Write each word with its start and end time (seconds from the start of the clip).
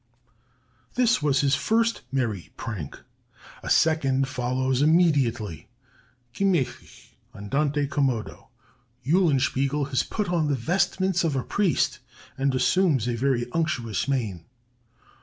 "This 0.95 1.21
was 1.21 1.41
his 1.41 1.53
first 1.53 2.01
merry 2.11 2.49
prank; 2.57 2.99
a 3.61 3.69
second 3.69 4.27
follows 4.27 4.81
immediately; 4.81 5.67
Gemächlich 6.33 7.09
[Andante 7.35 7.85
commodo]. 7.85 8.47
Eulenspiegel 9.05 9.89
has 9.89 10.01
put 10.01 10.27
on 10.29 10.47
the 10.47 10.55
vestments 10.55 11.23
of 11.23 11.35
a 11.35 11.43
priest, 11.43 11.99
and 12.35 12.55
assumes 12.55 13.07
a 13.07 13.13
very 13.13 13.45
unctuous 13.51 14.07
mien. 14.07 14.43